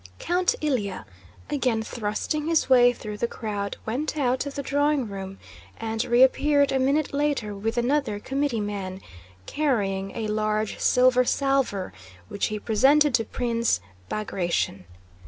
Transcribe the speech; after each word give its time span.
Count 0.17 0.55
Ilyá, 0.63 1.05
again 1.51 1.83
thrusting 1.83 2.47
his 2.47 2.67
way 2.67 2.91
through 2.91 3.17
the 3.17 3.27
crowd, 3.27 3.77
went 3.85 4.17
out 4.17 4.47
of 4.47 4.55
the 4.55 4.63
drawing 4.63 5.07
room 5.07 5.37
and 5.77 6.03
reappeared 6.03 6.71
a 6.71 6.79
minute 6.79 7.13
later 7.13 7.53
with 7.53 7.77
another 7.77 8.17
committeeman, 8.19 8.99
carrying 9.45 10.09
a 10.17 10.25
large 10.25 10.79
silver 10.79 11.23
salver 11.23 11.93
which 12.29 12.47
he 12.47 12.57
presented 12.57 13.13
to 13.13 13.23
Prince 13.23 13.79
Bagratión. 14.09 14.85